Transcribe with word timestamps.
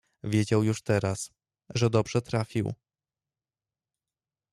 Wiedział 0.23 0.63
już 0.63 0.81
teraz, 0.81 1.31
że 1.75 1.89
dobrze 1.89 2.21
trafił. 2.21 2.73